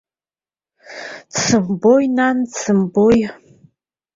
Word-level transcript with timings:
Дсымбои 1.31 2.05
нан, 2.17 2.37
дсымбои. 2.51 3.21